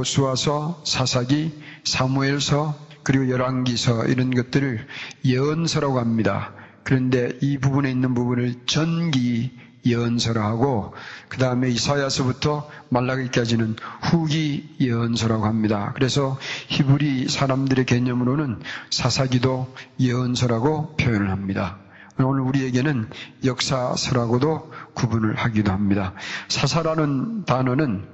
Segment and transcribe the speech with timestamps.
[0.00, 1.52] 요수와서, 사사기,
[1.84, 4.86] 사무엘서, 그리고 열왕기서 이런 것들을
[5.24, 6.52] 예언서라고 합니다.
[6.84, 9.50] 그런데 이 부분에 있는 부분을 전기
[9.86, 10.92] 예언서라 하고
[11.28, 15.92] 그 다음에 이사야서부터 말라기까지는 후기 예언서라고 합니다.
[15.94, 16.38] 그래서
[16.68, 18.60] 히브리 사람들의 개념으로는
[18.90, 21.78] 사사기도 예언서라고 표현을 합니다.
[22.18, 23.08] 오늘 우리에게는
[23.44, 26.12] 역사서라고도 구분을 하기도 합니다.
[26.48, 28.06] 사사라는 단어는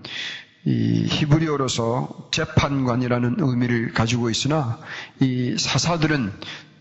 [0.67, 4.81] 이 히브리어로서 재판관이라는 의미를 가지고 있으나
[5.21, 6.33] 이 사사들은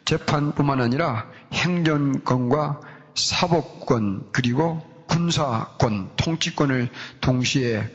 [0.06, 2.82] 재판뿐만 아니라 행정권과
[3.14, 6.90] 사법권 그리고 군사권, 통치권을
[7.22, 7.88] 동시에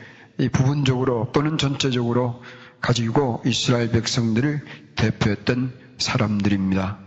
[0.53, 2.41] 부분적으로 또는 전체적으로
[2.81, 6.98] 가지고 이스라엘 백성들을 대표했던 사람들입니다.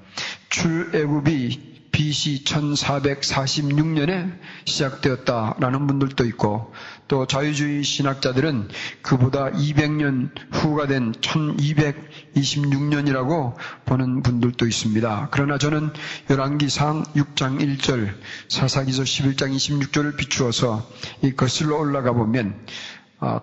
[0.49, 6.73] 출애굽이 BC 1446년에 시작되었다라는 분들도 있고
[7.07, 8.69] 또 자유주의 신학자들은
[9.03, 13.53] 그보다 200년 후가 된 1226년이라고
[13.85, 15.27] 보는 분들도 있습니다.
[15.31, 15.91] 그러나 저는
[16.31, 18.15] 열왕기상 6장 1절,
[18.49, 20.89] 사사기서 11장 26절을 비추어서
[21.21, 22.55] 이 거슬러 올라가 보면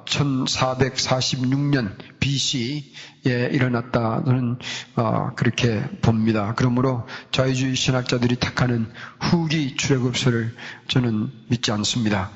[0.04, 4.58] 1446년 아, BC에 일어났다는
[4.94, 6.54] 아, 그렇게 봅니다.
[6.56, 10.54] 그러므로 자유주의 신학자들이 택하는 후기 출애굽서를
[10.88, 12.30] 저는 믿지 않습니다.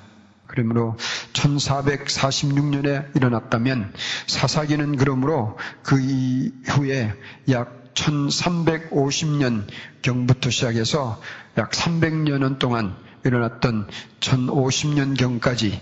[0.47, 0.97] 그러므로
[1.33, 3.93] 1446년에 일어났다면
[4.27, 7.13] 사사기는 그러므로 그 이후에
[7.51, 9.67] 약 1350년
[10.03, 11.21] 경부터 시작해서
[11.57, 13.89] 약 300년 동안 일어났던
[14.21, 15.81] 1050년 경까지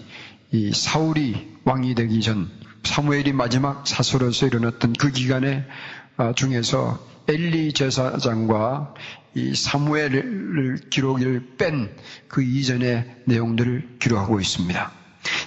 [0.52, 2.50] 이 사울이 왕이 되기 전
[2.84, 5.64] 사무엘이 마지막 사수로서 일어났던 그 기간에
[6.18, 8.94] 아, 중에서 엘리 제사장과
[9.34, 11.90] 이 사무엘을 기록을 뺀
[12.28, 14.92] 그 이전의 내용들을 기록하고 있습니다.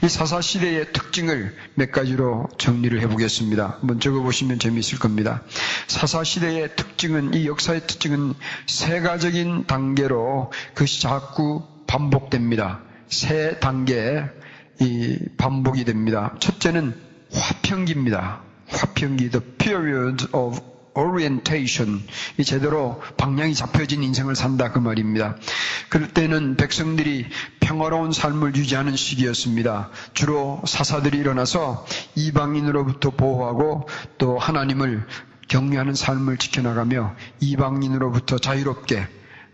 [0.03, 3.77] 이 사사 시대의 특징을 몇 가지로 정리를 해보겠습니다.
[3.79, 5.43] 한번 적어보시면 재미있을 겁니다.
[5.87, 8.33] 사사 시대의 특징은 이 역사의 특징은
[8.67, 12.81] 세가적인 단계로 그것이 자꾸 반복됩니다.
[13.07, 14.23] 세 단계
[14.79, 16.35] 이 반복이 됩니다.
[16.39, 16.95] 첫째는
[17.31, 18.41] 화평기입니다.
[18.67, 20.59] 화평기, the period of
[20.95, 22.01] orientation.
[22.37, 25.35] 이 제대로 방향이 잡혀진 인생을 산다 그 말입니다.
[25.89, 27.27] 그럴 때는 백성들이
[27.59, 29.91] 평화로운 삶을 유지하는 시기였습니다.
[30.13, 31.85] 주로 사사들이 일어나서
[32.15, 33.87] 이방인으로부터 보호하고
[34.17, 35.05] 또 하나님을
[35.47, 39.07] 경외하는 삶을 지켜나가며 이방인으로부터 자유롭게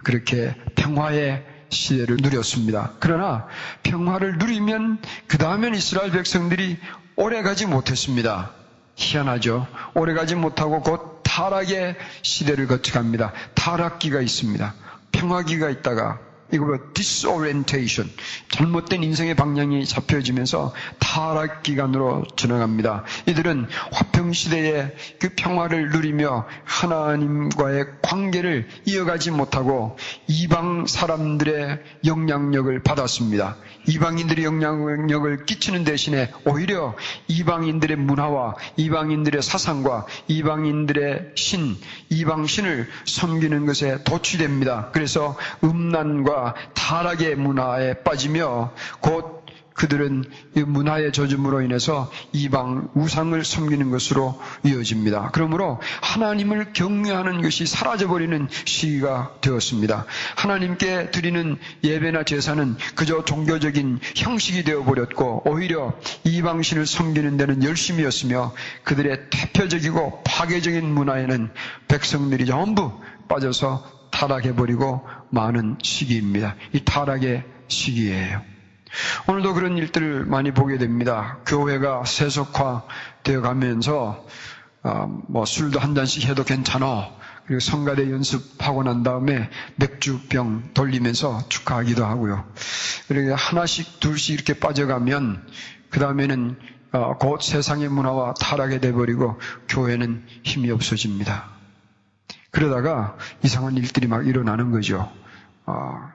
[0.04, 2.92] 그렇게 평화의 시대를 누렸습니다.
[3.00, 3.48] 그러나
[3.84, 6.78] 평화를 누리면 그 다음엔 이스라엘 백성들이
[7.16, 8.52] 오래 가지 못했습니다.
[8.96, 9.68] 희한하죠.
[9.96, 13.34] 오래 가지 못하고 곧 타락의 시대를 거쳐갑니다.
[13.56, 14.74] 타락기가 있습니다.
[15.12, 16.20] 평화기가 있다가
[16.52, 18.12] 이거 뭐 disorientation
[18.52, 23.04] 잘못된 인생의 방향이 잡혀지면서 타락 기간으로 지나갑니다.
[23.28, 29.98] 이들은 화평 시대의 그 평화를 누리며 하나님과의 관계를 이어가지 못하고
[30.28, 33.58] 이방 사람들의 영향력을 받았습니다.
[33.88, 36.96] 이방인들의 영향력을 끼치는 대신에 오히려
[37.28, 41.78] 이방인들의 문화와 이방인들의 사상과 이방인들의 신,
[42.10, 44.90] 이방신을 섬기는 것에 도취됩니다.
[44.92, 46.41] 그래서 음란과
[46.74, 49.42] 타락의 문화에 빠지며 곧
[49.74, 50.26] 그들은
[50.56, 55.32] 이 문화의 저줌으로 인해서 이방 우상을 섬기는 것으로 이어집니다.
[55.34, 60.06] 그러므로 하나님을 경외하는 것이 사라져버리는 시기가 되었습니다.
[60.36, 65.94] 하나님께 드리는 예배나 제사는 그저 종교적인 형식이 되어버렸고 오히려
[66.26, 68.54] 이방신을 섬기는 데는 열심이었으며
[68.84, 71.50] 그들의 대표적이고 파괴적인 문화에는
[71.88, 72.92] 백성들이 전부
[73.28, 76.56] 빠져서 타락해버리고 많은 시기입니다.
[76.74, 78.42] 이 타락의 시기예요.
[79.28, 81.40] 오늘도 그런 일들을 많이 보게 됩니다.
[81.46, 84.26] 교회가 세속화되어 가면서
[84.84, 87.12] 어, 뭐 술도 한 잔씩 해도 괜찮아.
[87.46, 92.46] 그리고 성가대 연습하고 난 다음에 맥주병 돌리면서 축하하기도 하고요.
[93.08, 95.48] 그리고 하나씩 둘씩 이렇게 빠져가면
[95.90, 96.58] 그 다음에는
[96.94, 101.61] 어, 곧 세상의 문화와 타락이 돼버리고 교회는 힘이 없어집니다.
[102.52, 105.12] 그러다가 이상한 일들이 막 일어나는 거죠.
[105.66, 106.12] 어,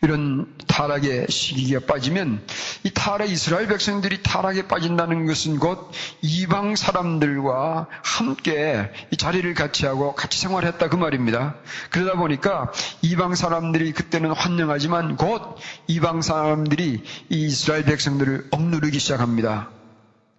[0.00, 2.44] 이런 타락의 시기가 빠지면
[2.84, 5.90] 이 타락 이스라엘 백성들이 타락에 빠진다는 것은 곧
[6.22, 11.54] 이방 사람들과 함께 이 자리를 같이 하고 같이 생활했다 그 말입니다.
[11.90, 15.56] 그러다 보니까 이방 사람들이 그때는 환영하지만 곧
[15.86, 19.81] 이방 사람들이 이 이스라엘 백성들을 억누르기 시작합니다.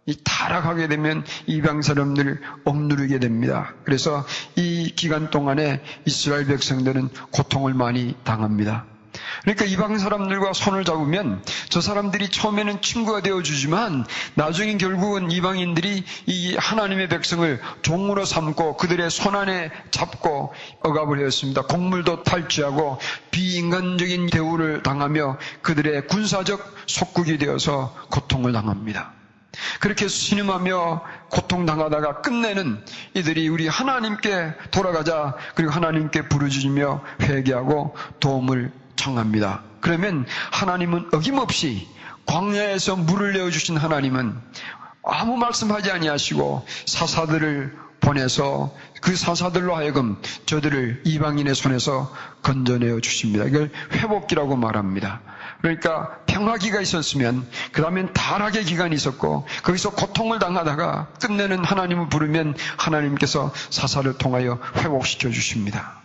[0.06, 3.74] 이 타락하게 되면 이방 사람들을 억누르게 됩니다.
[3.86, 8.86] 그래서 이 기간 동안에 이스라엘 백성들은 고통을 많이 당합니다.
[9.44, 14.06] 그러니까 이방 사람들과 손을 잡으면 저 사람들이 처음에는 친구가 되어주지만
[14.36, 21.62] 나중에 결국은 이방인들이 이 하나님의 백성을 종으로 삼고 그들의 손 안에 잡고 억압을 하였습니다.
[21.64, 23.00] 곡물도 탈취하고
[23.32, 29.23] 비인간적인 대우를 당하며 그들의 군사적 속국이 되어서 고통을 당합니다.
[29.80, 32.84] 그렇게 신음하며 고통당하다가 끝내는
[33.14, 39.64] 이들이 우리 하나님께 돌아가자 그리고 하나님께 부르짖으며 회개하고 도움을 청합니다.
[39.82, 41.88] 그러면 하나님은 어김없이
[42.26, 44.36] 광야에서 물을 내어 주신 하나님은
[45.04, 53.46] 아무 말씀하지 아니하시고 사사들을 보내서 그 사사들로 하여금 저들을 이방인의 손에서 건져내어 주십니다.
[53.46, 55.22] 이걸 회복기라고 말합니다.
[55.64, 63.54] 그러니까 평화기가 있었으면 그 다음엔 타락의 기간이 있었고 거기서 고통을 당하다가 끝내는 하나님을 부르면 하나님께서
[63.70, 66.02] 사사를 통하여 회복시켜 주십니다.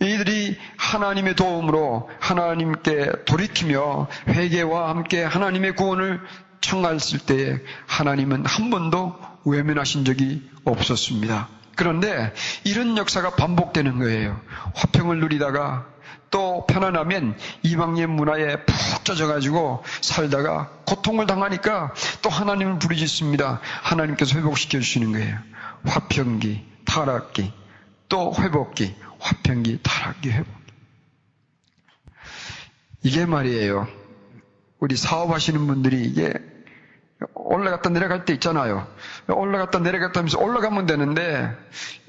[0.00, 6.20] 이들이 하나님의 도움으로 하나님께 돌이키며 회개와 함께 하나님의 구원을
[6.60, 9.14] 청하였을 때에 하나님은 한 번도
[9.44, 11.48] 외면하신 적이 없었습니다.
[11.76, 12.32] 그런데
[12.64, 14.40] 이런 역사가 반복되는 거예요.
[14.74, 15.93] 화평을 누리다가
[16.30, 23.60] 또 편안하면 이방의 문화에 푹 젖어가지고 살다가 고통을 당하니까 또 하나님을 부르짖습니다.
[23.82, 25.38] 하나님께서 회복시켜 주시는 거예요.
[25.84, 27.52] 화평기, 타락기,
[28.08, 30.72] 또 회복기, 화평기, 타락기, 회복기.
[33.02, 33.86] 이게 말이에요.
[34.80, 36.32] 우리 사업하시는 분들이 이게
[37.34, 38.86] 올라갔다 내려갈 때 있잖아요.
[39.28, 41.50] 올라갔다 내려갔다 하면서 올라가면 되는데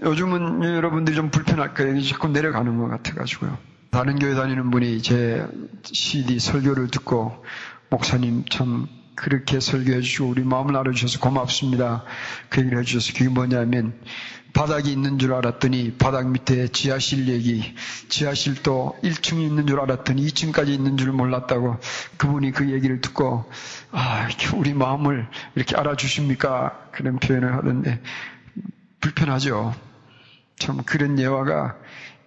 [0.01, 2.01] 요즘은 여러분들이 좀 불편할 거예요.
[2.03, 3.74] 자꾸 내려가는 것 같아가지고요.
[3.95, 5.47] 다른 교회 다니는 분이 제
[5.85, 7.45] CD 설교를 듣고
[7.89, 12.03] 목사님 참 그렇게 설교해 주시고 우리 마음을 알아주셔서 고맙습니다.
[12.49, 13.97] 그 얘기를 해주셔서 그게 뭐냐면
[14.51, 17.73] 바닥이 있는 줄 알았더니 바닥 밑에 지하실 얘기,
[18.09, 21.77] 지하실도 1층이 있는 줄 알았더니 2층까지 있는 줄 몰랐다고
[22.17, 23.49] 그분이 그 얘기를 듣고
[23.91, 25.25] 아, 우리 마음을
[25.55, 26.89] 이렇게 알아주십니까?
[26.91, 28.01] 그런 표현을 하던데
[28.99, 29.73] 불편하죠.
[30.57, 31.77] 참 그런 예화가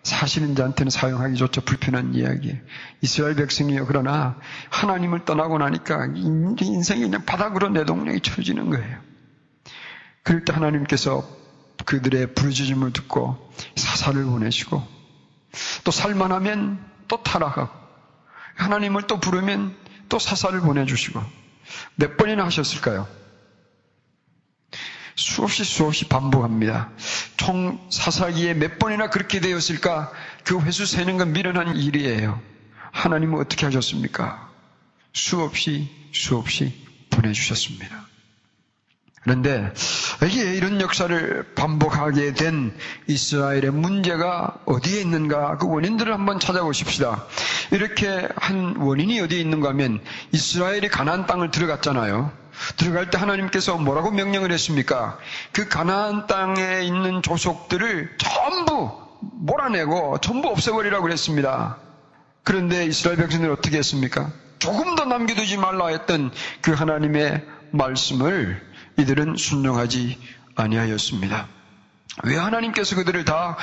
[0.09, 2.59] 사시는 자한테는 사용하기조차 불편한 이야기.
[3.01, 3.87] 이스라엘 백성이요.
[3.87, 4.39] 그러나
[4.71, 8.99] 하나님을 떠나고 나니까 인생이 그냥 바닥으로 내동력이 쳐지는 거예요.
[10.23, 11.27] 그럴 때 하나님께서
[11.85, 14.83] 그들의 부르짖음을 듣고 사사를 보내시고
[15.85, 17.71] 또 살만하면 또 타락하고
[18.57, 19.75] 하나님을 또 부르면
[20.09, 21.21] 또 사사를 보내주시고
[21.97, 23.07] 몇 번이나 하셨을까요?
[25.19, 26.91] 수없이 수없이 반복합니다.
[27.37, 30.13] 총 사사기에 몇 번이나 그렇게 되었을까?
[30.45, 32.41] 그 회수 세는 건 미련한 일이에요.
[32.93, 34.49] 하나님은 어떻게 하셨습니까?
[35.13, 36.73] 수없이 수없이
[37.11, 38.07] 보내주셨습니다.
[39.23, 39.73] 그런데
[40.25, 42.73] 이게 이런 역사를 반복하게 된
[43.09, 47.27] 이스라엘의 문제가 어디에 있는가 그 원인들을 한번 찾아보십시다.
[47.73, 50.01] 이렇게 한 원인이 어디에 있는가 하면
[50.31, 52.31] 이스라엘이 가나안 땅을 들어갔잖아요.
[52.77, 55.19] 들어갈 때 하나님께서 뭐라고 명령을 했습니까?
[55.53, 61.79] 그 가나안 땅에 있는 조속들을 전부 몰아내고 전부 없애버리라고 그랬습니다.
[62.45, 64.31] 그런데 이스라엘 백성들은 어떻게 했습니까?
[64.59, 68.67] 조금 더 남겨두지 말라 했던 그 하나님의 말씀을
[68.99, 70.19] 이들은 순종하지
[70.57, 71.47] 아니하였습니다.
[72.25, 73.57] 왜 하나님께서 그들을 다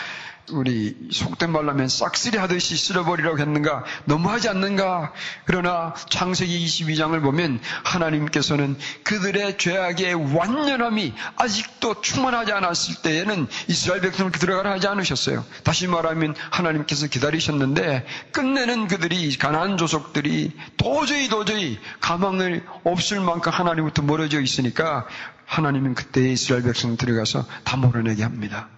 [0.51, 3.83] 우리 속된 말로 하면 싹쓸이 하듯이 쓸어버리라고 했는가?
[4.05, 5.13] 너무하지 않는가?
[5.45, 14.71] 그러나 창세기 22장을 보면 하나님께서는 그들의 죄악의 완연함이 아직도 충만하지 않았을 때에는 이스라엘 백성을 들어가라
[14.71, 15.43] 하지 않으셨어요.
[15.63, 24.41] 다시 말하면 하나님께서 기다리셨는데 끝내는 그들이 가난안 조속들이 도저히 도저히 가망을 없을 만큼 하나님부터 멀어져
[24.41, 25.07] 있으니까
[25.45, 28.69] 하나님은 그때 이스라엘 백성 들어가서 다 몰아내게 합니다.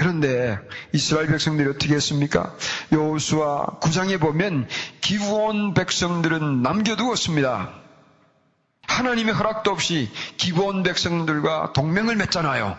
[0.00, 0.58] 그런데
[0.94, 2.56] 이스라엘 백성들이 어떻게 했습니까?
[2.90, 4.66] 여호수아 9장에 보면
[5.02, 7.68] 기부온 백성들은 남겨두었습니다.
[8.86, 12.78] 하나님의 허락도 없이 기부온 백성들과 동맹을 맺잖아요.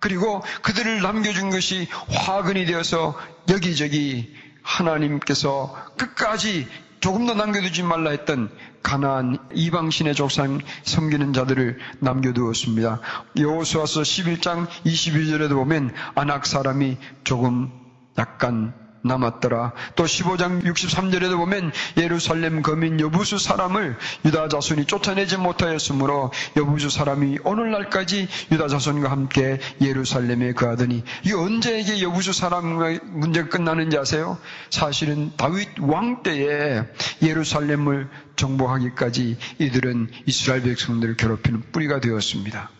[0.00, 3.16] 그리고 그들을 남겨준 것이 화근이 되어서
[3.48, 4.34] 여기저기
[4.64, 6.66] 하나님께서 끝까지
[6.98, 8.50] 조금 더 남겨두지 말라 했던
[8.82, 13.00] 가나안 이방 신의 조상 섬기는 자들을 남겨두었습니다.
[13.38, 17.70] 여호수아서 11장 22절에도 보면 안악 사람이 조금
[18.18, 19.72] 약간 남았더라.
[19.96, 28.28] 또 15장 63절에도 보면 예루살렘 거민 여부수 사람을 유다 자손이 쫓아내지 못하였으므로 여부수 사람이 오늘날까지
[28.52, 34.38] 유다 자손과 함께 예루살렘에 거하더니 이 언제 이게 여부수 사람의 문제가 끝나는지 아세요?
[34.70, 36.82] 사실은 다윗 왕 때에
[37.22, 42.70] 예루살렘을 정복하기까지 이들은 이스라엘 백성들을 괴롭히는 뿌리가 되었습니다.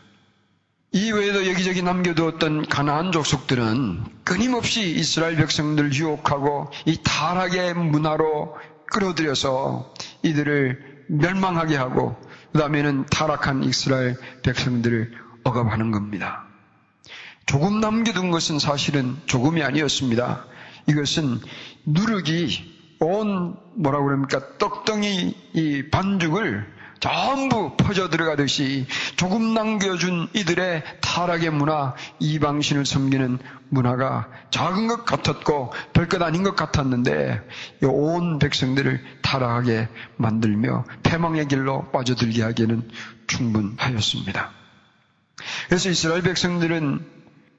[0.94, 8.58] 이 외에도 여기저기 남겨두었던 가나안 족속들은 끊임없이 이스라엘 백성들을 유혹하고 이 타락의 문화로
[8.92, 12.14] 끌어들여서 이들을 멸망하게 하고
[12.52, 15.12] 그 다음에는 타락한 이스라엘 백성들을
[15.44, 16.44] 억압하는 겁니다.
[17.46, 20.44] 조금 남겨둔 것은 사실은 조금이 아니었습니다.
[20.88, 21.40] 이것은
[21.86, 31.96] 누르기 온 뭐라고 그럽니까 떡덩이 이 반죽을 전부 퍼져 들어가듯이 조금 남겨준 이들의 타락의 문화,
[32.20, 33.40] 이방신을 섬기는
[33.70, 37.42] 문화가 작은 것 같았고 별것 아닌 것 같았는데
[37.82, 42.88] 온 백성들을 타락하게 만들며 패망의 길로 빠져들게 하기에는
[43.26, 44.52] 충분하였습니다.
[45.66, 47.04] 그래서 이스라엘 백성들은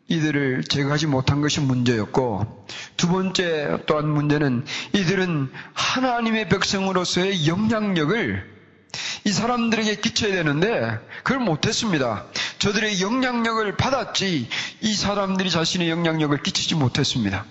[0.08, 8.53] 이들을 제거하지 못한 것이 문제였고 두 번째 또한 문제는 이들은 하나님의 백성으로서의 영향력을
[9.26, 12.26] 이 사람들에게 끼쳐야 되는데 그걸 못했습니다.
[12.60, 14.50] 저들의 영향력을 받았지
[14.82, 17.46] 이 사람들이 자신의 영향력을 끼치지 못했습니다.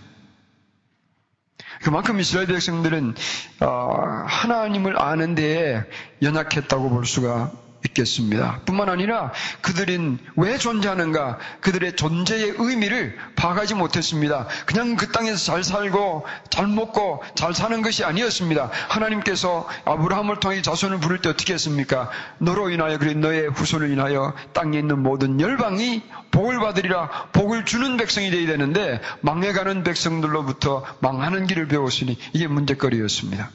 [1.83, 3.15] 그만큼 이스라엘 백성들은
[3.61, 5.83] 어, 하나님을 아는 데에
[6.23, 7.53] 연약했다고 볼 수가
[7.87, 8.61] 있겠습니다.
[8.65, 14.47] 뿐만 아니라 그들은 왜 존재하는가 그들의 존재의 의미를 파악하지 못했습니다.
[14.67, 18.71] 그냥 그 땅에서 잘 살고 잘 먹고 잘 사는 것이 아니었습니다.
[18.89, 22.11] 하나님께서 아브라함을 통해 자손을 부를 때 어떻게 했습니까?
[22.39, 28.31] 너로 인하여 그래 너의 후손을 인하여 땅에 있는 모든 열방이 복을 받으리라 복을 주는 백성이
[28.31, 33.51] 되어야 되는데 망해가는 백성들로부터 망하는 길을 배웠으니 이게 문제거리였습니다.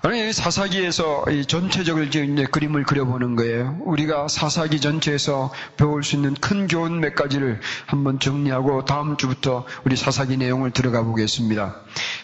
[0.00, 3.76] 아니, 사사기에서 이 전체적으로 이제 그림을 그려보는 거예요.
[3.80, 9.96] 우리가 사사기 전체에서 배울 수 있는 큰 교훈 몇 가지를 한번 정리하고 다음 주부터 우리
[9.96, 11.74] 사사기 내용을 들어가 보겠습니다.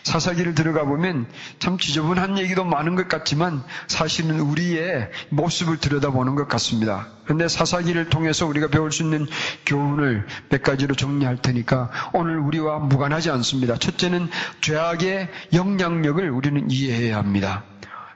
[0.04, 1.26] 사사기를 들어가 보면
[1.58, 7.08] 참 지저분한 얘기도 많은 것 같지만 사실은 우리의 모습을 들여다보는 것 같습니다.
[7.25, 9.26] 그런데 사사기를 통해서 우리가 배울 수 있는
[9.66, 13.76] 교훈을 몇 가지로 정리할 테니까 오늘 우리와 무관하지 않습니다.
[13.76, 14.28] 첫째는
[14.61, 17.64] 죄악의 영향력을 우리는 이해해야 합니다.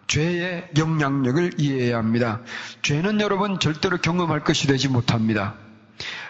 [0.09, 2.43] 죄의 영향력을 이해해야 합니다.
[2.83, 5.55] 죄는 여러분 절대로 경험할 것이 되지 못합니다.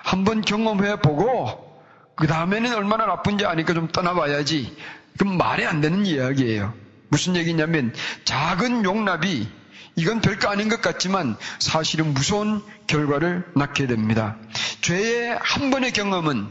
[0.05, 1.69] 한번 경험해 보고
[2.15, 4.77] 그 다음에는 얼마나 나쁜지 아니까 좀 떠나봐야지.
[5.19, 6.73] 그럼 말이 안 되는 이야기예요.
[7.09, 7.93] 무슨 얘기냐면
[8.25, 9.49] 작은 용납이
[9.97, 14.37] 이건 별거 아닌 것 같지만 사실은 무서운 결과를 낳게 됩니다.
[14.81, 16.47] 죄의 한 번의 경험은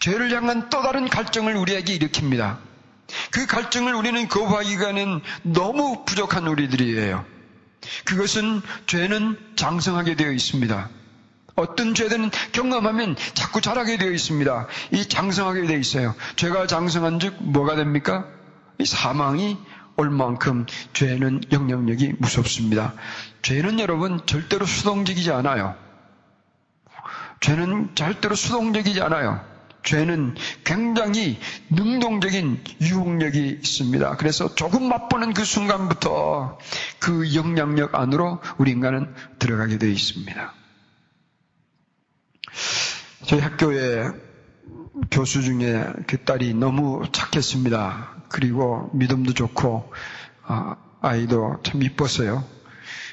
[0.00, 2.58] 죄를 향한 또 다른 갈증을 우리에게 일으킵니다.
[3.30, 7.24] 그 갈증을 우리는 거부하기가는 너무 부족한 우리들이에요.
[8.04, 10.88] 그것은 죄는 장성하게 되어 있습니다.
[11.60, 14.66] 어떤 죄들은 경험하면 자꾸 자라게 되어 있습니다.
[14.92, 16.14] 이 장성하게 되어 있어요.
[16.36, 18.26] 죄가 장성한 즉 뭐가 됩니까?
[18.78, 19.58] 이 사망이
[19.96, 22.94] 올 만큼 죄는 영향력이 무섭습니다.
[23.42, 25.74] 죄는 여러분 절대로 수동적이지 않아요.
[27.40, 29.40] 죄는 절대로 수동적이지 않아요.
[29.82, 31.38] 죄는 굉장히
[31.70, 34.16] 능동적인 유혹력이 있습니다.
[34.16, 36.58] 그래서 조금 맛보는 그 순간부터
[36.98, 40.59] 그 영향력 안으로 우리 인간은 들어가게 되어 있습니다.
[43.26, 44.08] 저희 학교에
[45.10, 48.24] 교수 중에 그 딸이 너무 착했습니다.
[48.28, 49.92] 그리고 믿음도 좋고
[50.44, 52.44] 아, 아이도 참 이뻤어요.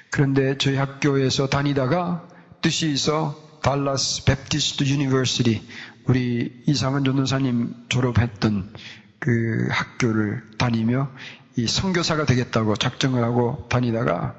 [0.10, 2.28] 그런데 저희 학교에서 다니다가
[2.62, 5.68] 뜻이 있어 Dallas Baptist University
[6.06, 8.74] 우리 이상은 전도사님 졸업했던
[9.20, 11.12] 그 학교를 다니며
[11.58, 14.36] 이 선교사가 되겠다고 작정을 하고 다니다가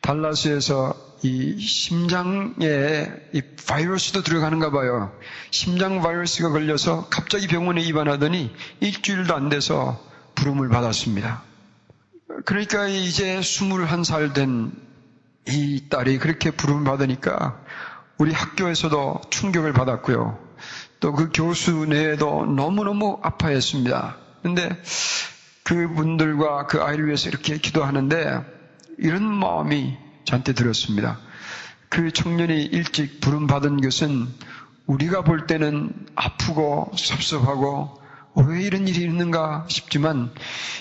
[0.00, 5.12] 달라스에서 이 심장에 이 바이러스도 들어가는가 봐요.
[5.50, 10.02] 심장 바이러스가 걸려서 갑자기 병원에 입원하더니 일주일도 안 돼서
[10.34, 11.42] 부름을 받았습니다.
[12.44, 14.86] 그러니까 이제 21살 된
[15.48, 17.60] 이 딸이 그렇게 부름을 받으니까
[18.18, 20.38] 우리 학교에서도 충격을 받았고요.
[20.98, 24.16] 또 그 교수 내에도 너무너무 아파했습니다.
[24.42, 24.82] 근데
[25.62, 28.40] 그분들과 그 아이를 위해서 이렇게 기도하는데
[28.98, 31.18] 이런 마음이 저한테 들었습니다.
[31.88, 34.28] 그 청년이 일찍 부름받은 것은
[34.86, 38.02] 우리가 볼 때는 아프고 섭섭하고
[38.48, 40.30] 왜 이런 일이 있는가 싶지만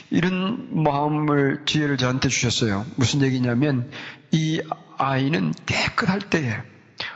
[0.10, 2.86] 이런 마음을 지혜를 저한테 주셨어요.
[2.98, 3.90] 무슨 얘기냐면
[4.32, 4.62] 이
[4.98, 6.58] 아이는 깨끗할 때에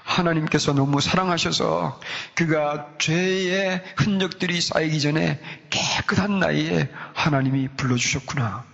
[0.03, 1.99] 하나님께서 너무 사랑하셔서
[2.35, 8.65] 그가 죄의 흔적들이 쌓이기 전에 깨끗한 나이에 하나님이 불러주셨구나.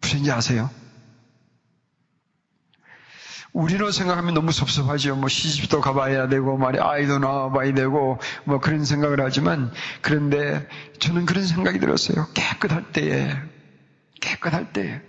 [0.00, 0.70] 무슨지 아세요?
[3.52, 5.16] 우리로 생각하면 너무 섭섭하죠.
[5.16, 11.46] 뭐 시집도 가봐야 되고 말이 아이도 낳아봐야 되고 뭐 그런 생각을 하지만 그런데 저는 그런
[11.46, 12.28] 생각이 들었어요.
[12.34, 13.36] 깨끗할 때에
[14.20, 15.00] 깨끗할 때에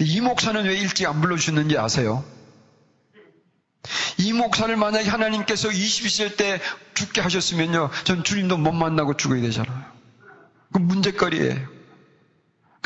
[0.00, 2.24] 이 목사는 왜 일찍 안 불러주셨는지 아세요?
[4.18, 6.60] 이 목사를 만약에 하나님께서 20세 때
[6.94, 7.90] 죽게 하셨으면요.
[8.04, 9.84] 전 주님도 못 만나고 죽어야 되잖아요.
[10.72, 11.75] 그 문제거리예요.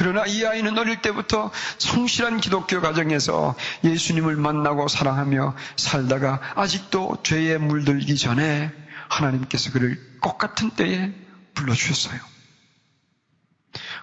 [0.01, 3.55] 그러나 이 아이는 어릴 때부터 성실한 기독교 가정에서
[3.85, 8.73] 예수님을 만나고 사랑하며 살다가 아직도 죄에 물들기 전에
[9.11, 11.13] 하나님께서 그를 똑같은 때에
[11.53, 12.19] 불러주셨어요.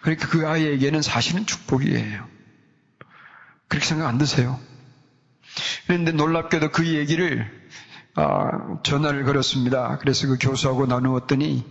[0.04, 2.28] 그러니까 그 아이에게는 사실은 축복이에요.
[3.68, 4.60] 그렇게 생각 안 드세요?
[5.88, 7.52] 그런데 놀랍게도 그 얘기를
[8.14, 9.98] 아, 전화를 걸었습니다.
[9.98, 11.66] 그래서 그 교수하고 나누었더니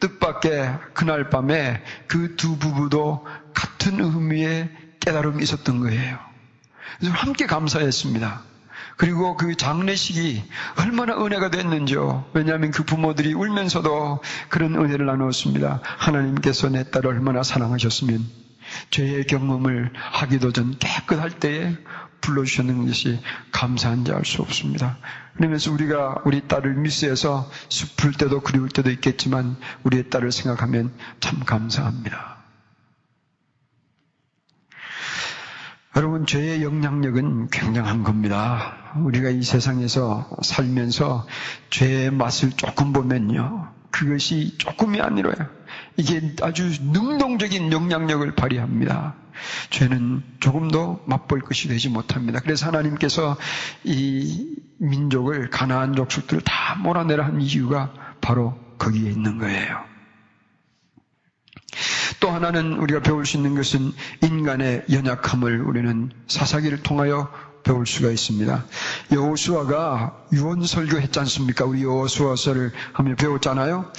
[0.00, 6.18] 뜻밖의 그날 밤에 그 두 부부도 같은 의미의 깨달음이 있었던 거예요.
[6.98, 8.42] 그래서 함께 감사했습니다.
[8.96, 10.44] 그리고 그 장례식이
[10.78, 12.26] 얼마나 은혜가 됐는지요.
[12.34, 15.80] 왜냐하면 그 부모들이 울면서도 그런 은혜를 나누었습니다.
[15.82, 18.39] 하나님께서 내 딸을 얼마나 사랑하셨으면
[18.90, 21.76] 죄의 경험을 하기도 전 깨끗할 때에
[22.20, 24.98] 불러주셨는 것이 감사한지 알 수 없습니다.
[25.34, 32.38] 그러면서 우리가 우리 딸을 미스해서 슬플 때도 그리울 때도 있겠지만 우리의 딸을 생각하면 참 감사합니다.
[35.96, 38.94] 여러분, 죄의 영향력은 굉장한 겁니다.
[38.96, 41.26] 우리가 이 세상에서 살면서
[41.70, 43.79] 죄의 맛을 조금 보면요.
[43.90, 45.48] 그것이 조금이 아니라요.
[45.96, 49.14] 이게 아주 능동적인 영향력을 발휘합니다.
[49.70, 52.40] 죄는 조금도 맛볼 것이 되지 못합니다.
[52.40, 53.36] 그래서 하나님께서
[53.84, 59.84] 이 민족을 가나안 족속들을 다 몰아내라 한 이유가 바로 거기에 있는 거예요.
[62.20, 63.92] 또 하나는 우리가 배울 수 있는 것은
[64.22, 67.30] 인간의 연약함을 우리는 사사기를 통하여
[67.62, 68.64] 배울 수가 있습니다.
[69.12, 71.64] 여호수아가 유언 설교했지 않습니까?
[71.64, 73.90] 우리 여호수아서를 한번 배웠잖아요.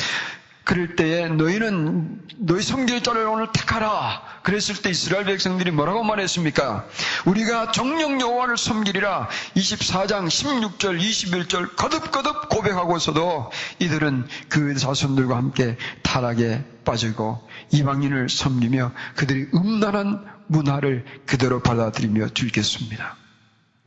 [0.63, 4.22] 그럴 때에 너희는 너희 섬길 자를 오늘 택하라.
[4.44, 6.86] 그랬을 때 이스라엘 백성들이 뭐라고 말했습니까?
[7.26, 9.28] 우리가 정령 여호와를 섬기리라.
[9.56, 20.24] 24장 16절 21절 거듭거듭 고백하고서도 이들은 그 자손들과 함께 타락에 빠지고 이방인을 섬기며 그들이 음란한
[20.47, 23.15] 문화를 그대로 받아들이며 즐겼습니다.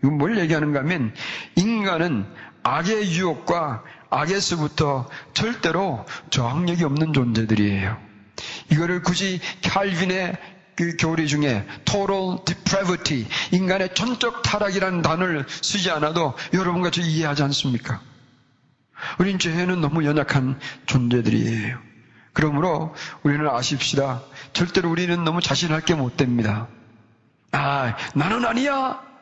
[0.04, 1.14] 이건 뭘 얘기하는가 하면
[1.56, 2.26] 인간은
[2.62, 7.96] 악의 유혹과 악에서부터 절대로 저항력이 없는 존재들이에요.
[8.70, 10.36] 이거를 굳이 칼빈의
[10.76, 18.02] 그 교리 중에 total depravity, 인간의 전적 타락이라는 단어를 쓰지 않아도 여러분과 저 이해하지 않습니까?
[19.18, 21.78] 우린 죄에는 너무 연약한 존재들이에요.
[22.34, 24.20] 그러므로 우리는 아십시다.
[24.52, 26.66] 절대로 우리는 너무 자신할 게 못 됩니다.
[27.52, 29.13] 아, 나는 아니야!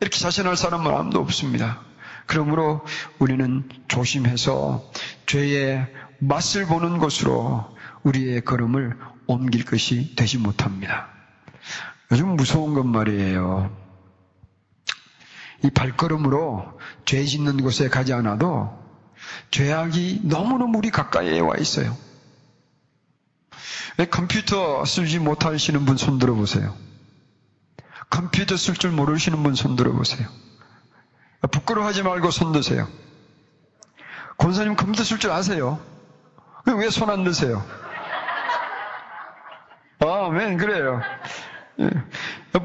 [0.00, 1.80] 이렇게 자신할 사람은 아무도 없습니다.
[2.26, 2.84] 그러므로
[3.18, 4.90] 우리는 조심해서
[5.26, 5.86] 죄의
[6.20, 11.08] 맛을 보는 것으로 우리의 걸음을 옮길 것이 되지 못합니다.
[12.12, 13.76] 요즘 무서운 건 말이에요.
[15.64, 18.78] 이 발걸음으로 죄 짓는 곳에 가지 않아도
[19.50, 21.96] 죄악이 너무너무 우리 가까이에 와 있어요.
[24.12, 26.72] 컴퓨터 쓰지 못하시는 분 손 들어보세요.
[28.10, 30.28] 컴퓨터 쓸줄 모르시는 분 손 들어보세요.
[31.50, 32.88] 부끄러워하지 말고 손 드세요.
[34.38, 35.80] 권사님 컴퓨터 쓸줄 아세요?
[36.66, 37.64] 왜 손 안 드세요?
[40.00, 41.00] 아, 맨, 그래요.
[41.80, 41.90] 예.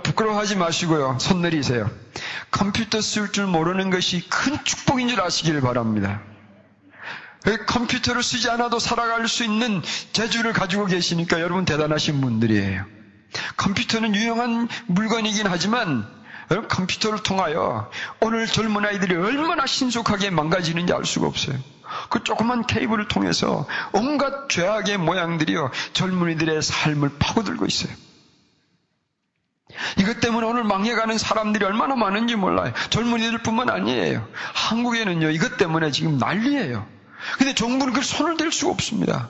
[0.03, 1.17] 부끄러워하지 마시고요.
[1.19, 1.89] 손 내리세요.
[2.51, 6.21] 컴퓨터 쓸 줄 모르는 것이 큰 축복인 줄 아시길 바랍니다.
[7.67, 9.81] 컴퓨터를 쓰지 않아도 살아갈 수 있는
[10.13, 12.85] 재주를 가지고 계시니까 여러분 대단하신 분들이에요.
[13.57, 16.07] 컴퓨터는 유용한 물건이긴 하지만
[16.51, 21.57] 여러분 컴퓨터를 통하여 오늘 젊은 아이들이 얼마나 신속하게 망가지는지 알 수가 없어요.
[22.09, 27.93] 그 조그만 케이블을 통해서 온갖 죄악의 모양들이요 젊은이들의 삶을 파고들고 있어요.
[29.97, 32.73] 이것 때문에 오늘 망해가는 사람들이 얼마나 많은지 몰라요.
[32.89, 34.27] 젊은이들뿐만 아니에요.
[34.53, 36.85] 한국에는요 이것 때문에 지금 난리예요.
[37.37, 39.29] 근데 정부는 그 손을 댈 수가 없습니다.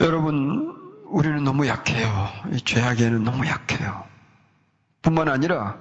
[0.00, 0.74] 여러분
[1.06, 2.28] 우리는 너무 약해요.
[2.64, 4.04] 죄악에는 너무 약해요.
[5.02, 5.78] 뿐만 아니라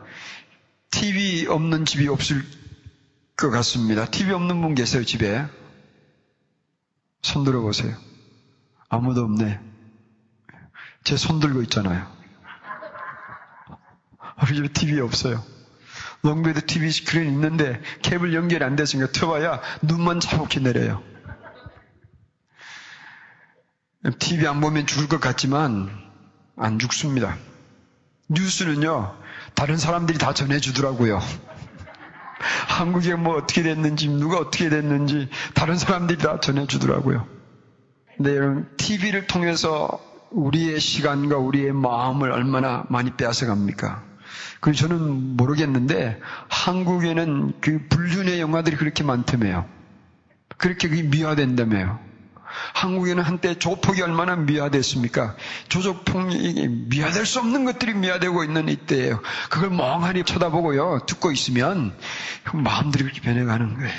[0.92, 2.44] TV 없는 집이 없을
[3.36, 4.06] 것 같습니다.
[4.06, 5.46] TV 없는 분 계세요, 집에?
[7.22, 7.96] 손 들어보세요.
[8.90, 9.60] 아무도 없네.
[11.04, 12.08] 제 손 들고 있잖아요.
[14.44, 15.44] 우리 집에 TV 없어요.
[16.22, 21.02] 롱베드 TV 스크린 있는데 케이블 연결이 안 됐으니까 틀어봐야 눈만 자욱히 내려요.
[24.20, 25.90] TV 안 보면 죽을 것 같지만
[26.58, 27.38] 안 죽습니다.
[28.30, 29.16] 뉴스는요,
[29.54, 31.20] 다른 사람들이 다 전해주더라고요.
[32.68, 37.28] 한국에 뭐 어떻게 됐는지, 누가 어떻게 됐는지 다른 사람들이 다 전해주더라고요.
[38.18, 40.00] 근데 여러분, TV를 통해서
[40.32, 44.04] 우리의 시간과 우리의 마음을 얼마나 많이 빼앗아 갑니까?
[44.60, 49.66] 그 저는 모르겠는데 한국에는 그 불륜의 영화들이 그렇게 많다며요.
[50.58, 52.13] 그렇게 미화된다며요.
[52.74, 55.36] 한국에는 한때 조폭이 얼마나 미화됐습니까?
[55.70, 59.22] 조족폭력이 미화될 수 없는 것들이 미화되고 있는 이때예요.
[59.50, 61.06] 그걸 멍하니 쳐다보고요.
[61.08, 61.96] 듣고 있으면
[62.54, 63.94] 마음들이 그렇게 변해가는 거예요.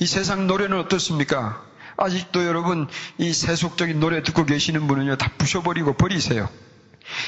[0.00, 1.62] 이 세상 노래는 어떻습니까?
[1.96, 6.48] 아직도 여러분 이 세속적인 노래 듣고 계시는 분은요 다 부셔버리고 버리세요.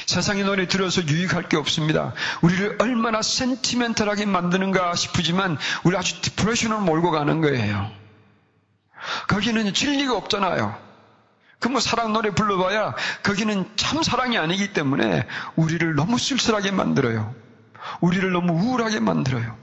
[0.05, 2.13] 세상의 노래 들어서 유익할 게 없습니다.
[2.41, 7.98] 우리를 얼마나 센티멘탈하게 만드는가 싶으지만 우리 아주 디프레션을 몰고 가는 거예요.
[9.27, 10.89] 거기는 진리가 없잖아요.
[11.59, 17.35] 그 뭐 사랑 노래 불러봐야 거기는 참 사랑이 아니기 때문에 우리를 너무 쓸쓸하게 만들어요.
[18.01, 19.57] 우리를 너무 우울하게 만들어요.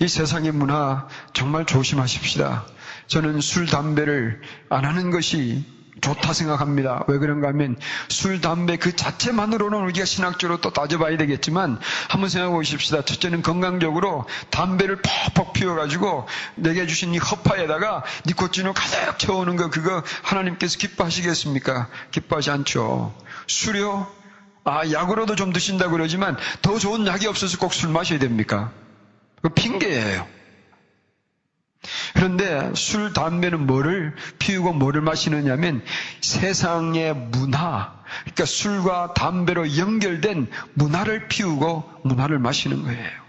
[0.00, 2.64] 이 세상의 문화 정말 조심하십시다.
[3.06, 5.64] 저는 술, 담배를 안 하는 것이
[6.00, 7.04] 좋다 생각합니다.
[7.08, 7.76] 왜 그런가 하면
[8.08, 13.02] 술, 담배 그 자체만으로는 우리가 신학적으로 또 따져봐야 되겠지만 한번 생각해 보십시다.
[13.04, 15.00] 첫째는 건강적으로 담배를
[15.34, 21.88] 퍽퍽 피워가지고 내게 주신 이 허파에다가 니코틴을 가득 채우는 거 그거 하나님께서 기뻐하시겠습니까?
[22.10, 23.14] 기뻐하지 않죠.
[23.46, 24.06] 술이요?
[24.64, 28.70] 아, 약으로도 좀 드신다 그러지만 더 좋은 약이 없어서 꼭 술 마셔야 됩니까?
[29.42, 30.26] 그 핑계예요.
[32.14, 35.82] 그런데 술, 담배는 뭐를 피우고 뭐를 마시느냐면
[36.20, 43.20] 세상의 문화, 그러니까 술과 담배로 연결된 문화를 피우고 문화를 마시는 거예요.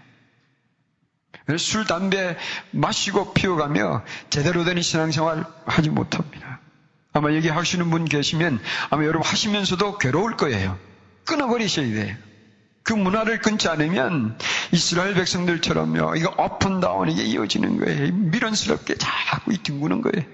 [1.58, 2.36] 술, 담배
[2.70, 6.60] 마시고 피워가며 제대로 된 신앙생활 하지 못합니다.
[7.12, 10.78] 아마 여기 하시는 분 계시면 아마 여러분 하시면서도 괴로울 거예요.
[11.24, 12.16] 끊어버리셔야 돼요.
[12.82, 14.38] 그 문화를 끊지 않으면
[14.72, 16.16] 이스라엘 백성들처럼요.
[16.16, 18.12] 이거 업앤다운 이게 이어지는 거예요.
[18.12, 20.26] 미련스럽게 자꾸 뒹구는 거예요.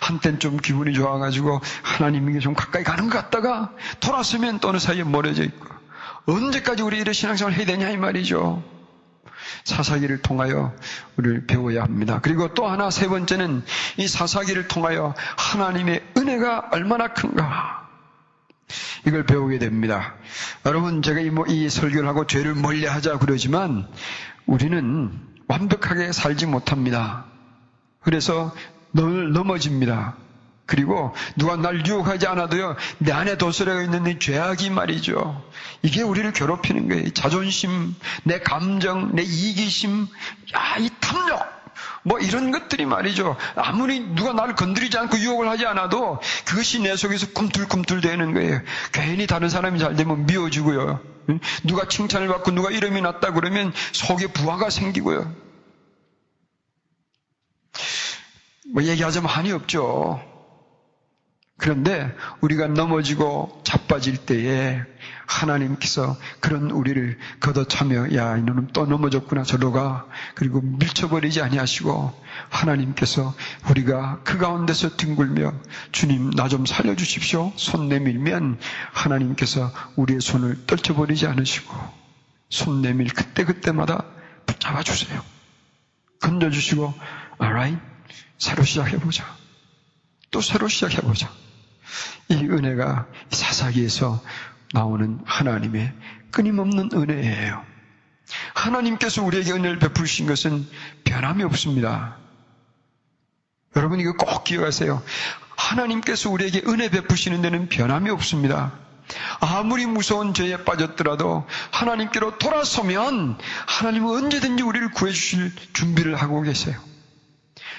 [0.00, 5.42] 한땐 좀 기분이 좋아가지고 하나님에게 좀 가까이 가는 것 같다가 돌아서면 또 어느 사이에 멀어져
[5.42, 5.66] 있고
[6.26, 8.62] 언제까지 우리 이런 신앙생활을 해야 되냐 이 말이죠.
[9.64, 10.74] 사사기를 통하여
[11.16, 12.20] 우리를 배워야 합니다.
[12.22, 13.62] 그리고 또 하나 세 번째는
[13.96, 17.83] 이 사사기를 통하여 하나님의 은혜가 얼마나 큰가.
[19.06, 20.14] 이걸 배우게 됩니다.
[20.66, 23.86] 여러분, 제가 이, 뭐, 이 설교를 하고 죄를 멀리 하자 그러지만
[24.46, 25.12] 우리는
[25.46, 27.26] 완벽하게 살지 못합니다.
[28.00, 28.54] 그래서
[28.92, 30.16] 늘 넘어집니다.
[30.66, 35.44] 그리고 누가 날 유혹하지 않아도요, 내 안에 도스려 있는 이 죄악이 말이죠.
[35.82, 37.10] 이게 우리를 괴롭히는 거예요.
[37.10, 40.06] 자존심, 내 감정, 내 이기심,
[40.54, 41.53] 야, 이 탐욕.
[42.04, 43.36] 뭐 이런 것들이 말이죠.
[43.56, 48.60] 아무리 누가 나를 건드리지 않고 유혹을 하지 않아도 그것이 내 속에서 꿈틀꿈틀 되는 거예요.
[48.92, 51.00] 괜히 다른 사람이 잘 되면 미워지고요.
[51.64, 55.34] 누가 칭찬을 받고 누가 이름이 났다 그러면 속에 부하가 생기고요.
[58.74, 60.20] 뭐 얘기하자면 한이 없죠.
[61.56, 64.82] 그런데 우리가 넘어지고 자빠질 때에
[65.26, 70.06] 하나님께서 그런 우리를 걷어차며 야 이놈은 또 넘어졌구나 저로 가.
[70.34, 72.12] 그리고 밀쳐버리지 아니하시고
[72.50, 73.34] 하나님께서
[73.70, 75.54] 우리가 그 가운데서 뒹굴며
[75.92, 77.52] 주님 나 좀 살려주십시오.
[77.56, 78.58] 손 내밀면
[78.92, 81.74] 하나님께서 우리의 손을 떨쳐버리지 않으시고
[82.50, 84.04] 손 내밀 그때그때마다
[84.46, 85.22] 붙잡아 주세요.
[86.20, 86.94] 건져주시고
[87.40, 87.80] alright
[88.38, 89.24] 새로 시작해보자.
[90.30, 91.30] 또 새로 시작해보자
[92.28, 94.22] 이 은혜가 사사기에서
[94.72, 95.92] 나오는 하나님의
[96.30, 97.64] 끊임없는 은혜예요.
[98.54, 100.66] 하나님께서 우리에게 은혜를 베푸신 것은
[101.04, 102.16] 변함이 없습니다.
[103.76, 105.02] 여러분 이거 꼭 기억하세요.
[105.56, 108.72] 하나님께서 우리에게 은혜 베푸시는 데는 변함이 없습니다.
[109.40, 116.80] 아무리 무서운 죄에 빠졌더라도 하나님께로 돌아서면 하나님은 언제든지 우리를 구해주실 준비를 하고 계세요.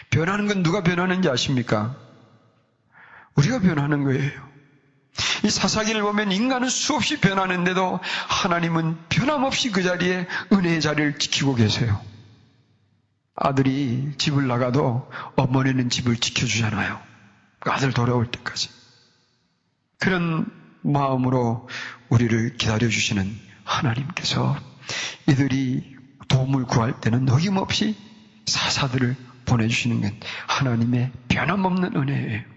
[0.09, 1.95] 변하는 건 누가 변하는지 아십니까?
[3.35, 4.31] 우리가 변하는 거예요.
[5.43, 12.01] 이 사사기를 보면 인간은 수없이 변하는데도 하나님은 변함없이 그 자리에 은혜의 자리를 지키고 계세요.
[13.35, 17.01] 아들이 집을 나가도 어머니는 집을 지켜주잖아요.
[17.59, 18.69] 그 아들 돌아올 때까지.
[19.99, 20.45] 그런
[20.81, 21.67] 마음으로
[22.09, 24.57] 우리를 기다려주시는 하나님께서
[25.27, 25.95] 이들이
[26.27, 27.95] 도움을 구할 때는 어김없이
[28.45, 32.54] 사사들을 보내주시는 건 하나님의 변함없는 은혜예요.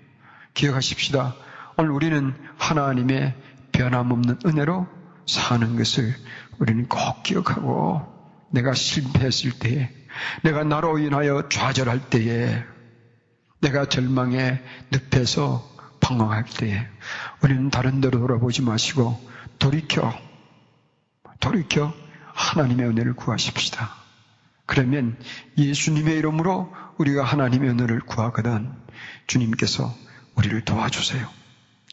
[0.58, 1.36] 기억하십시다.
[1.76, 3.34] 오늘 우리는 하나님의
[3.70, 4.88] 변함없는 은혜로
[5.26, 6.14] 사는 것을
[6.58, 8.02] 우리는 꼭 기억하고
[8.50, 9.90] 내가 실패했을 때에
[10.42, 12.64] 내가 나로 인하여 좌절할 때에
[13.60, 14.60] 내가 절망에
[15.12, 15.64] 늪에서
[16.00, 16.86] 방황할 때에
[17.42, 19.20] 우리는 다른 데로 돌아보지 마시고
[19.60, 20.12] 돌이켜
[21.38, 21.94] 돌이켜
[22.34, 23.90] 하나님의 은혜를 구하십시다.
[24.66, 25.16] 그러면
[25.56, 28.72] 예수님의 이름으로 우리가 하나님의 은혜를 구하거든
[29.28, 30.07] 주님께서
[30.38, 31.28] 우리를 도와주세요.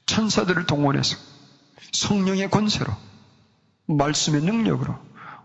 [0.05, 1.17] 천사들을 동원해서
[1.91, 2.93] 성령의 권세로
[3.87, 4.95] 말씀의 능력으로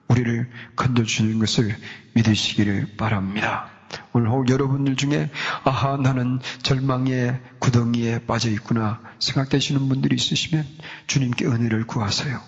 [0.08, 1.76] 우리를 건져주시는 것을
[2.14, 3.70] 믿으시기를 바랍니다.
[4.12, 5.30] 오늘 혹 여러분들 중에
[5.64, 10.66] 아하 나는 절망의 구덩이에 빠져 있구나 생각되시는 분들이 있으시면
[11.06, 12.40] 주님께 은혜를 구하세요.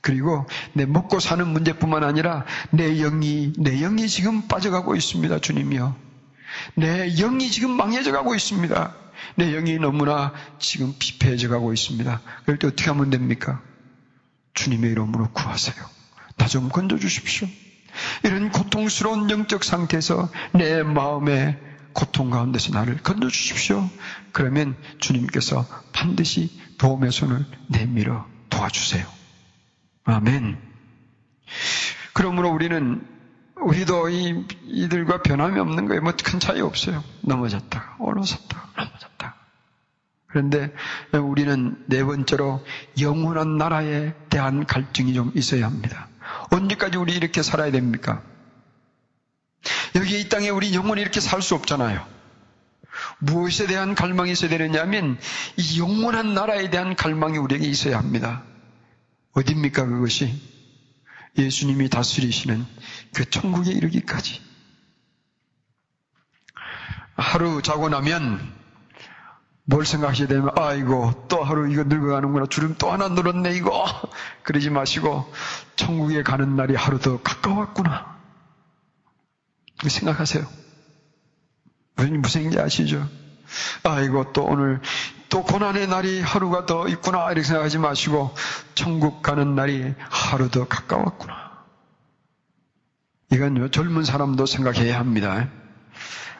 [0.00, 5.40] 그리고 내 먹고 사는 문제뿐만 아니라 내 영이 내 영이 지금 빠져가고 있습니다.
[5.40, 5.94] 주님이요.
[6.76, 9.05] 내 영이 지금 망해져 가고 있습니다.
[9.36, 12.20] 내 영이 너무나 지금 피폐해져 가고 있습니다.
[12.44, 13.62] 그럴 때 어떻게 하면 됩니까?
[14.54, 15.76] 주님의 이름으로 구하세요.
[16.36, 17.48] 나 좀 건져 주십시오.
[18.22, 21.58] 이런 고통스러운 영적 상태에서 내 마음의
[21.92, 23.88] 고통 가운데서 나를 건져 주십시오.
[24.32, 29.06] 그러면 주님께서 반드시 도움의 손을 내밀어 도와주세요.
[30.04, 30.58] 아멘.
[32.12, 33.15] 그러므로 우리는
[33.60, 36.02] 우리도 이, 이들과 변함이 없는 거예요.
[36.02, 37.02] 뭐 큰 차이 없어요.
[37.22, 39.34] 넘어졌다, 올라섰다, 넘어졌다.
[40.28, 40.72] 그런데
[41.14, 42.64] 우리는 네 번째로
[43.00, 46.08] 영원한 나라에 대한 갈증이 좀 있어야 합니다.
[46.50, 48.22] 언제까지 우리 이렇게 살아야 됩니까?
[49.94, 52.04] 여기 이 땅에 우리 영원히 이렇게 살 수 없잖아요.
[53.18, 55.18] 무엇에 대한 갈망이 있어야 되느냐면
[55.56, 58.42] 이 영원한 나라에 대한 갈망이 우리에게 있어야 합니다.
[59.32, 60.55] 어딥니까 그것이?
[61.38, 62.66] 예수님이 다스리시는
[63.14, 64.40] 그 천국에 이르기까지.
[67.16, 68.56] 하루 자고 나면
[69.68, 72.46] 뭘 생각하셔야 되면, 아이고, 또 하루 이거 늙어가는구나.
[72.46, 73.84] 주름 또 하나 늘었네, 이거.
[74.44, 75.32] 그러지 마시고,
[75.74, 78.16] 천국에 가는 날이 하루 더 가까웠구나.
[79.88, 80.46] 생각하세요.
[81.96, 83.08] 무슨, 무슨 얘기인지 아시죠?
[83.82, 84.80] 아이고, 또 오늘,
[85.28, 87.26] 또 고난의 날이 하루가 더 있구나.
[87.26, 88.34] 이렇게 생각하지 마시고,
[88.74, 91.34] 천국 가는 날이 하루 더 가까웠구나.
[93.32, 95.48] 이건요, 젊은 사람도 생각해야 합니다.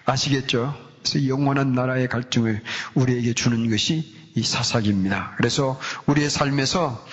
[0.05, 0.75] 아시겠죠?
[1.03, 2.62] 그래서 영원한 나라의 갈증을
[2.94, 5.35] 우리에게 주는 것이 이 사사기입니다.
[5.37, 7.05] 그래서 우리의 삶에서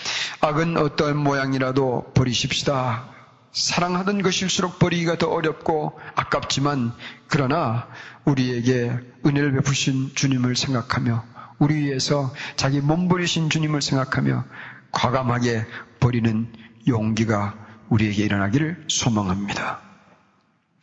[0.42, 3.10] 악은 어떤 모양이라도 버리십시다.
[3.54, 6.94] 사랑하던 것일수록 버리기가 더 어렵고 아깝지만
[7.28, 7.88] 그러나
[8.26, 11.33] 우리에게 은혜를 베푸신 주님을 생각하며
[11.64, 14.44] 우리 위해서 자기 몸 버리신 주님을 생각하며
[14.92, 15.66] 과감하게
[16.02, 16.52] 버리는
[16.90, 17.56] 용기가
[17.88, 19.80] 우리에게 일어나기를 소망합니다.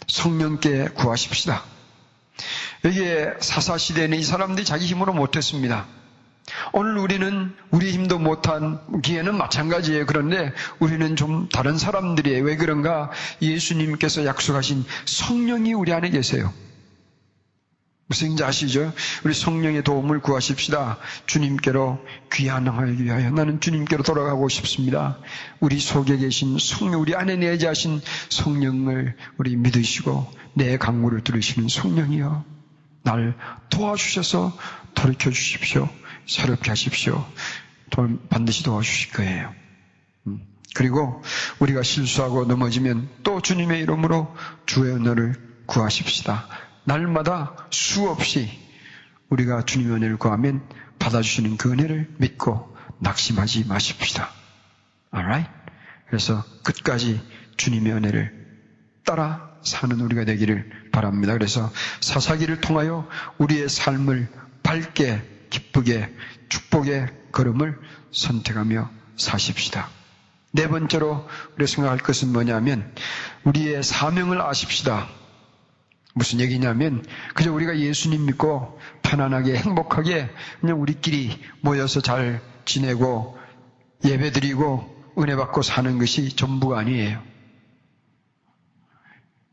[0.09, 1.63] 성령께 구하십시다.
[2.87, 5.85] 여기에 사사시대에는 이 사람들이 자기 힘으로 못했습니다.
[6.73, 10.07] 오늘 우리는 우리 힘도 못한 기에는 마찬가지예요.
[10.07, 12.43] 그런데 우리는 좀 다른 사람들이에요.
[12.43, 13.11] 왜 그런가?
[13.43, 16.51] 예수님께서 약속하신 성령이 우리 안에 계세요.
[18.11, 18.93] 무슨 인지 아시죠?
[19.25, 20.99] 우리 성령의 도움을 구하십시다.
[21.27, 25.17] 주님께로 귀환하기 위하여 나는 주님께로 돌아가고 싶습니다.
[25.61, 32.45] 우리 속에 계신 성령, 우리 안에 내재하신 성령을 우리 믿으시고 내 강물을 들으시는 성령이여.
[33.05, 33.37] 날
[33.69, 34.59] 도와주셔서
[34.97, 35.89] 돌이켜 주십시오.
[36.27, 37.25] 새롭게 하십시오.
[38.29, 39.55] 반드시 도와주실 거예요.
[40.27, 40.41] 음.
[40.75, 41.23] 그리고
[41.61, 44.35] 우리가 실수하고 넘어지면 또 주님의 이름으로
[44.67, 46.70] 주의 은혜를 구하십시다.
[46.85, 48.51] 날마다 수없이
[49.29, 50.67] 우리가 주님의 은혜를 구하면
[50.99, 54.31] 받아주시는 그 은혜를 믿고 낙심하지 마십시다.
[55.15, 55.51] alright?
[56.09, 57.21] 그래서 끝까지
[57.57, 58.41] 주님의 은혜를
[59.05, 61.33] 따라 사는 우리가 되기를 바랍니다.
[61.33, 64.29] 그래서 사사기를 통하여 우리의 삶을
[64.63, 66.15] 밝게, 기쁘게,
[66.49, 67.79] 축복의 걸음을
[68.13, 69.89] 선택하며 사십시다.
[70.53, 72.93] 네 번째로 우리 생각할 것은 뭐냐면
[73.45, 75.09] 우리의 사명을 아십시다.
[76.15, 83.39] 무슨 얘기냐면 그저 우리가 예수님 믿고 편안하게 행복하게 그냥 우리끼리 모여서 잘 지내고
[84.05, 87.23] 예배드리고 은혜 받고 사는 것이 전부가 아니에요.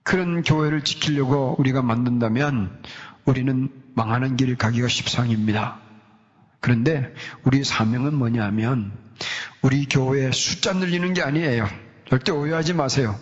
[0.03, 2.81] 그런 교회를 지키려고 우리가 만든다면
[3.25, 5.79] 우리는 망하는 길을 가기가 십상입니다.
[6.61, 8.93] 그런데 우리 사명은 뭐냐면
[9.61, 11.67] 우리 교회의 숫자 늘리는 게 아니에요.
[12.09, 13.19] 절대 오해하지 마세요.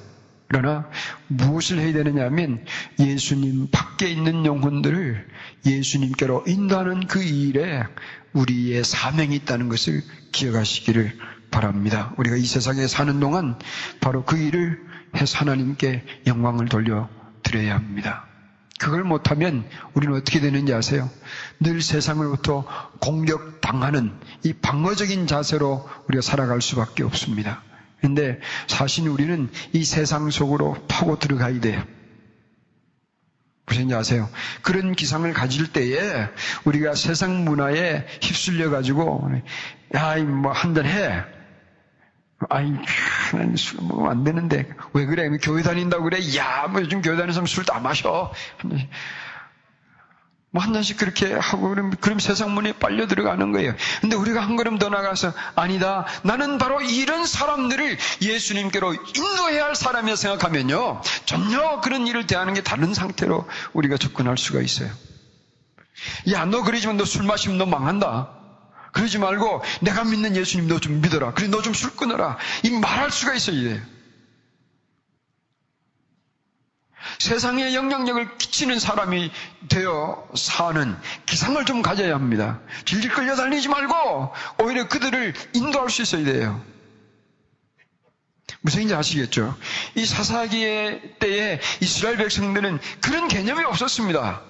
[0.48, 0.90] 그러나
[1.28, 2.66] 무엇을 해야 되느냐 하면
[3.00, 5.28] 예수님 밖에 있는 영혼들을
[5.66, 7.84] 예수님께로 인도하는 그 일에
[8.34, 11.18] 우리의 사명이 있다는 것을 기억하시기를
[11.52, 12.14] 바랍니다.
[12.18, 13.58] 우리가 이 세상에 사는 동안
[14.02, 14.80] 바로 그 일을
[15.16, 17.10] 해서 하나님께 영광을 돌려
[17.44, 18.26] 드려야 합니다.
[18.78, 21.10] 그걸 못하면 우리는 어떻게 되는지 아세요?
[21.62, 22.66] 늘 세상으로부터
[23.00, 24.12] 공격당하는
[24.44, 27.64] 이 방어적인 자세로 우리가 살아갈 수밖에 없습니다.
[28.06, 31.84] 근데 사실 우리는 이 세상 속으로 파고 들어가야 돼요.
[33.66, 34.30] 무슨지 아세요?
[34.62, 36.28] 그런 기상을 가질 때에
[36.66, 39.28] 우리가 세상 문화에 휩쓸려 가지고
[39.96, 41.24] 야, 뭐 한잔 해.
[42.48, 42.72] 아이,
[43.58, 45.28] 술 먹으면 안 되는데 왜 그래?
[45.42, 46.20] 교회 다닌다고 그래?
[46.38, 48.32] 야, 뭐 요즘 교회 다니는 사람 술 다 마셔.
[50.56, 53.76] 뭐 한 잔씩 그렇게 하고 그럼, 그럼 세상 문에 빨려 들어가는 거예요.
[54.00, 56.06] 근데 우리가 한 걸음 더 나가서 아니다.
[56.24, 61.02] 나는 바로 이런 사람들을 예수님께로 인도해야 할 사람이라 생각하면요.
[61.26, 64.90] 전혀 그런 일을 대하는 게 다른 상태로 우리가 접근할 수가 있어요.
[66.32, 68.30] 야, 너 그러지만 너 술 마시면 너 망한다.
[68.94, 71.34] 그러지 말고 내가 믿는 예수님 너 좀 믿어라.
[71.34, 72.38] 그래 너 좀 술 끊어라.
[72.64, 73.82] 이 말할 수가 있어야 돼요.
[77.20, 79.32] 세상에 영향력을 끼치는 사람이
[79.70, 82.60] 되어 사는 기상을 좀 가져야 합니다.
[82.86, 86.62] 질질 끌려다니지 말고 오히려 그들을 인도할 수 있어야 돼요.
[88.62, 89.56] 무슨 얘기인지 아시겠죠?
[89.96, 94.42] 이 사사기의 때에 이스라엘 백성들은 그런 개념이 없었습니다.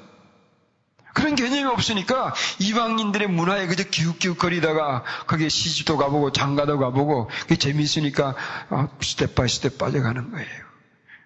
[1.14, 8.36] 그런 개념이 없으니까 이방인들의 문화에 그저 기웃기웃거리다가 거기에 시집도 가보고 장가도 가보고 그게 재미있으니까
[8.70, 10.65] 어, step by step 빠져가는 거예요.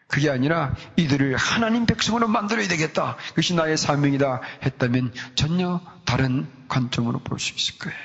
[0.10, 3.16] 그게 아니라 이들을 하나님 백성으로 만들어야 되겠다.
[3.30, 7.98] 그것이 나의 사명이다 했다면 전혀 다른 관점으로 볼 수 있을 거예요.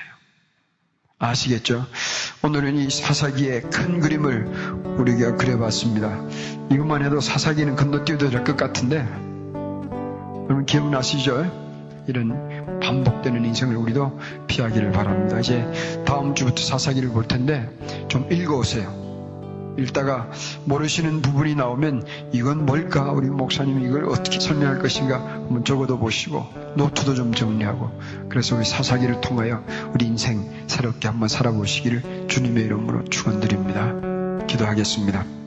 [1.17, 1.85] 아시겠죠?
[2.43, 4.45] 오늘은 이 사사기의 큰 그림을
[4.99, 6.09] 우리가 그려봤습니다.
[6.71, 8.97] 이것만 해도 사사기는 건너뛰어도 될 것 같은데,
[10.45, 12.03] 여러분 기억나시죠?
[12.07, 15.39] 이런 반복되는 인생을 우리도 피하기를 바랍니다.
[15.39, 15.65] 이제
[16.05, 17.67] 다음 주부터 사사기를 볼 텐데
[18.09, 19.04] 좀 읽어오세요.
[19.77, 20.29] 읽다가
[20.65, 23.11] 모르시는 부분이 나오면 이건 뭘까?
[23.11, 25.19] 우리 목사님이 이걸 어떻게 설명할 것인가?
[25.19, 27.89] 한번 적어도 보시고 노트도 좀 정리하고
[28.29, 34.45] 그래서 우리 사사기를 통하여 우리 인생 새롭게 한번 살아보시기를 주님의 이름으로 축원드립니다.
[34.47, 35.44] 기도하겠습니다.